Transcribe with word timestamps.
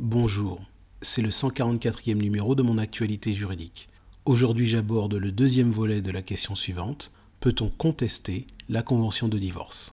Bonjour, 0.00 0.60
c'est 1.02 1.22
le 1.22 1.30
144e 1.30 2.14
numéro 2.14 2.54
de 2.54 2.62
mon 2.62 2.78
actualité 2.78 3.34
juridique. 3.34 3.88
Aujourd'hui 4.26 4.68
j'aborde 4.68 5.14
le 5.14 5.32
deuxième 5.32 5.72
volet 5.72 6.02
de 6.02 6.12
la 6.12 6.22
question 6.22 6.54
suivante. 6.54 7.10
Peut-on 7.40 7.68
contester 7.68 8.46
la 8.68 8.84
convention 8.84 9.26
de 9.26 9.38
divorce? 9.38 9.90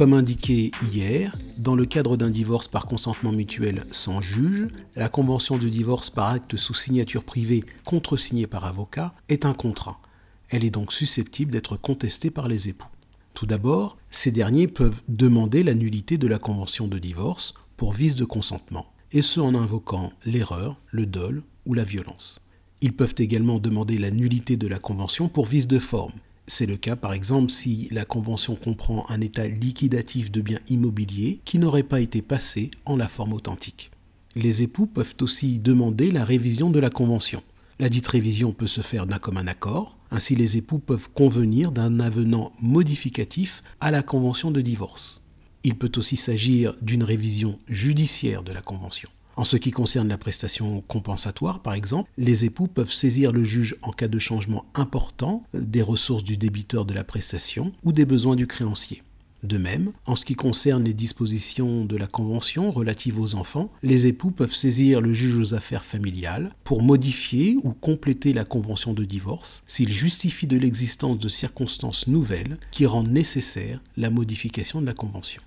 Comme 0.00 0.14
indiqué 0.14 0.70
hier, 0.90 1.36
dans 1.58 1.74
le 1.74 1.84
cadre 1.84 2.16
d'un 2.16 2.30
divorce 2.30 2.68
par 2.68 2.86
consentement 2.86 3.32
mutuel 3.32 3.84
sans 3.90 4.22
juge, 4.22 4.68
la 4.96 5.10
convention 5.10 5.58
de 5.58 5.68
divorce 5.68 6.08
par 6.08 6.28
acte 6.28 6.56
sous 6.56 6.72
signature 6.72 7.22
privée 7.22 7.66
contresignée 7.84 8.46
par 8.46 8.64
avocat 8.64 9.12
est 9.28 9.44
un 9.44 9.52
contrat. 9.52 10.00
Elle 10.48 10.64
est 10.64 10.70
donc 10.70 10.94
susceptible 10.94 11.52
d'être 11.52 11.76
contestée 11.76 12.30
par 12.30 12.48
les 12.48 12.70
époux. 12.70 12.88
Tout 13.34 13.44
d'abord, 13.44 13.98
ces 14.10 14.30
derniers 14.30 14.68
peuvent 14.68 15.02
demander 15.08 15.62
la 15.62 15.74
nullité 15.74 16.16
de 16.16 16.28
la 16.28 16.38
convention 16.38 16.88
de 16.88 16.98
divorce 16.98 17.52
pour 17.76 17.92
vice 17.92 18.16
de 18.16 18.24
consentement, 18.24 18.86
et 19.12 19.20
ce 19.20 19.38
en 19.38 19.54
invoquant 19.54 20.14
l'erreur, 20.24 20.78
le 20.92 21.04
dol 21.04 21.42
ou 21.66 21.74
la 21.74 21.84
violence. 21.84 22.40
Ils 22.80 22.94
peuvent 22.94 23.16
également 23.18 23.58
demander 23.58 23.98
la 23.98 24.10
nullité 24.10 24.56
de 24.56 24.66
la 24.66 24.78
convention 24.78 25.28
pour 25.28 25.44
vice 25.44 25.68
de 25.68 25.78
forme, 25.78 26.14
c'est 26.50 26.66
le 26.66 26.76
cas 26.76 26.96
par 26.96 27.12
exemple 27.12 27.50
si 27.50 27.88
la 27.92 28.04
convention 28.04 28.56
comprend 28.56 29.08
un 29.08 29.20
état 29.20 29.46
liquidatif 29.46 30.32
de 30.32 30.40
biens 30.40 30.58
immobiliers 30.68 31.40
qui 31.44 31.58
n'aurait 31.58 31.84
pas 31.84 32.00
été 32.00 32.22
passé 32.22 32.72
en 32.84 32.96
la 32.96 33.08
forme 33.08 33.32
authentique. 33.32 33.92
Les 34.34 34.62
époux 34.62 34.86
peuvent 34.86 35.14
aussi 35.20 35.60
demander 35.60 36.10
la 36.10 36.24
révision 36.24 36.70
de 36.70 36.80
la 36.80 36.90
convention. 36.90 37.42
La 37.78 37.88
dite 37.88 38.08
révision 38.08 38.52
peut 38.52 38.66
se 38.66 38.80
faire 38.80 39.06
d'un 39.06 39.18
commun 39.18 39.46
accord, 39.46 39.96
ainsi 40.10 40.34
les 40.34 40.56
époux 40.56 40.80
peuvent 40.80 41.08
convenir 41.14 41.70
d'un 41.70 42.00
avenant 42.00 42.52
modificatif 42.60 43.62
à 43.78 43.92
la 43.92 44.02
convention 44.02 44.50
de 44.50 44.60
divorce. 44.60 45.24
Il 45.62 45.76
peut 45.76 45.92
aussi 45.96 46.16
s'agir 46.16 46.74
d'une 46.82 47.04
révision 47.04 47.58
judiciaire 47.68 48.42
de 48.42 48.52
la 48.52 48.60
convention. 48.60 49.08
En 49.40 49.44
ce 49.44 49.56
qui 49.56 49.70
concerne 49.70 50.08
la 50.08 50.18
prestation 50.18 50.82
compensatoire, 50.82 51.62
par 51.62 51.72
exemple, 51.72 52.10
les 52.18 52.44
époux 52.44 52.66
peuvent 52.66 52.92
saisir 52.92 53.32
le 53.32 53.42
juge 53.42 53.74
en 53.80 53.90
cas 53.90 54.06
de 54.06 54.18
changement 54.18 54.66
important 54.74 55.44
des 55.54 55.80
ressources 55.80 56.24
du 56.24 56.36
débiteur 56.36 56.84
de 56.84 56.92
la 56.92 57.04
prestation 57.04 57.72
ou 57.82 57.92
des 57.92 58.04
besoins 58.04 58.36
du 58.36 58.46
créancier. 58.46 59.02
De 59.42 59.56
même, 59.56 59.92
en 60.04 60.14
ce 60.14 60.26
qui 60.26 60.34
concerne 60.34 60.84
les 60.84 60.92
dispositions 60.92 61.86
de 61.86 61.96
la 61.96 62.06
Convention 62.06 62.70
relatives 62.70 63.18
aux 63.18 63.34
enfants, 63.34 63.72
les 63.82 64.06
époux 64.06 64.30
peuvent 64.30 64.54
saisir 64.54 65.00
le 65.00 65.14
juge 65.14 65.38
aux 65.38 65.54
affaires 65.54 65.84
familiales 65.84 66.54
pour 66.62 66.82
modifier 66.82 67.56
ou 67.62 67.72
compléter 67.72 68.34
la 68.34 68.44
Convention 68.44 68.92
de 68.92 69.06
divorce 69.06 69.62
s'il 69.66 69.90
justifie 69.90 70.48
de 70.48 70.58
l'existence 70.58 71.18
de 71.18 71.30
circonstances 71.30 72.08
nouvelles 72.08 72.58
qui 72.72 72.84
rendent 72.84 73.08
nécessaire 73.08 73.80
la 73.96 74.10
modification 74.10 74.82
de 74.82 74.86
la 74.86 74.92
Convention. 74.92 75.40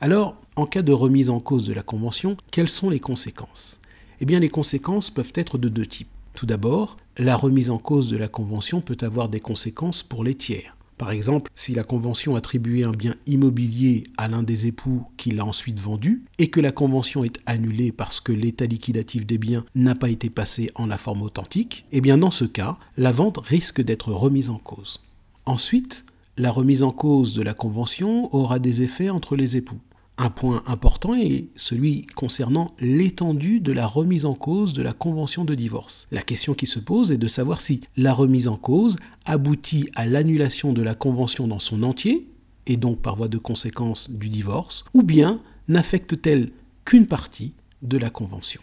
Alors, 0.00 0.36
en 0.54 0.64
cas 0.64 0.82
de 0.82 0.92
remise 0.92 1.28
en 1.28 1.40
cause 1.40 1.66
de 1.66 1.72
la 1.72 1.82
Convention, 1.82 2.36
quelles 2.52 2.68
sont 2.68 2.88
les 2.88 3.00
conséquences? 3.00 3.80
Eh 4.20 4.26
bien, 4.26 4.38
les 4.38 4.48
conséquences 4.48 5.10
peuvent 5.10 5.32
être 5.34 5.58
de 5.58 5.68
deux 5.68 5.86
types. 5.86 6.08
Tout 6.34 6.46
d'abord, 6.46 6.98
la 7.16 7.36
remise 7.36 7.68
en 7.68 7.78
cause 7.78 8.08
de 8.08 8.16
la 8.16 8.28
Convention 8.28 8.80
peut 8.80 8.96
avoir 9.00 9.28
des 9.28 9.40
conséquences 9.40 10.04
pour 10.04 10.22
les 10.22 10.36
tiers. 10.36 10.76
Par 10.98 11.10
exemple, 11.10 11.50
si 11.56 11.74
la 11.74 11.82
Convention 11.82 12.36
attribuait 12.36 12.84
un 12.84 12.92
bien 12.92 13.16
immobilier 13.26 14.04
à 14.18 14.28
l'un 14.28 14.44
des 14.44 14.66
époux 14.66 15.04
qui 15.16 15.32
l'a 15.32 15.44
ensuite 15.44 15.80
vendu, 15.80 16.22
et 16.38 16.48
que 16.48 16.60
la 16.60 16.70
Convention 16.70 17.24
est 17.24 17.40
annulée 17.46 17.90
parce 17.90 18.20
que 18.20 18.30
l'état 18.30 18.66
liquidatif 18.66 19.26
des 19.26 19.38
biens 19.38 19.64
n'a 19.74 19.96
pas 19.96 20.10
été 20.10 20.30
passé 20.30 20.70
en 20.76 20.86
la 20.86 20.98
forme 20.98 21.22
authentique, 21.22 21.86
eh 21.90 22.00
bien 22.00 22.18
dans 22.18 22.30
ce 22.30 22.44
cas, 22.44 22.78
la 22.96 23.10
vente 23.10 23.38
risque 23.38 23.82
d'être 23.82 24.12
remise 24.12 24.50
en 24.50 24.58
cause. 24.58 25.00
Ensuite, 25.44 26.04
la 26.36 26.52
remise 26.52 26.84
en 26.84 26.92
cause 26.92 27.34
de 27.34 27.42
la 27.42 27.54
Convention 27.54 28.32
aura 28.32 28.60
des 28.60 28.82
effets 28.82 29.10
entre 29.10 29.34
les 29.34 29.56
époux. 29.56 29.80
Un 30.20 30.30
point 30.30 30.64
important 30.66 31.14
est 31.14 31.46
celui 31.54 32.04
concernant 32.16 32.74
l'étendue 32.80 33.60
de 33.60 33.70
la 33.70 33.86
remise 33.86 34.26
en 34.26 34.34
cause 34.34 34.72
de 34.72 34.82
la 34.82 34.92
convention 34.92 35.44
de 35.44 35.54
divorce. 35.54 36.08
La 36.10 36.22
question 36.22 36.54
qui 36.54 36.66
se 36.66 36.80
pose 36.80 37.12
est 37.12 37.18
de 37.18 37.28
savoir 37.28 37.60
si 37.60 37.82
la 37.96 38.12
remise 38.12 38.48
en 38.48 38.56
cause 38.56 38.96
aboutit 39.26 39.88
à 39.94 40.06
l'annulation 40.06 40.72
de 40.72 40.82
la 40.82 40.96
convention 40.96 41.46
dans 41.46 41.60
son 41.60 41.84
entier, 41.84 42.26
et 42.66 42.76
donc 42.76 43.00
par 43.00 43.14
voie 43.14 43.28
de 43.28 43.38
conséquence 43.38 44.10
du 44.10 44.28
divorce, 44.28 44.84
ou 44.92 45.04
bien 45.04 45.40
n'affecte-t-elle 45.68 46.50
qu'une 46.84 47.06
partie 47.06 47.52
de 47.82 47.96
la 47.96 48.10
convention. 48.10 48.60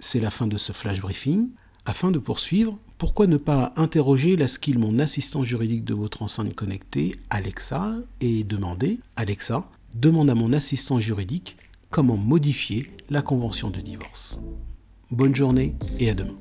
C'est 0.00 0.20
la 0.20 0.30
fin 0.30 0.46
de 0.46 0.58
ce 0.58 0.72
flash 0.72 1.00
briefing. 1.00 1.48
Afin 1.86 2.10
de 2.10 2.18
poursuivre, 2.18 2.78
pourquoi 2.98 3.26
ne 3.26 3.38
pas 3.38 3.72
interroger 3.76 4.36
la 4.36 4.48
skill 4.48 4.78
mon 4.78 4.98
assistant 4.98 5.44
juridique 5.44 5.84
de 5.84 5.94
votre 5.94 6.20
enceinte 6.20 6.54
connectée, 6.54 7.14
Alexa, 7.30 7.94
et 8.20 8.44
demander 8.44 8.98
Alexa, 9.16 9.66
demande 9.96 10.30
à 10.30 10.34
mon 10.34 10.52
assistant 10.52 11.00
juridique 11.00 11.56
comment 11.90 12.16
modifier 12.16 12.90
la 13.08 13.22
convention 13.22 13.70
de 13.70 13.80
divorce. 13.80 14.40
Bonne 15.10 15.34
journée 15.34 15.74
et 15.98 16.10
à 16.10 16.14
demain. 16.14 16.36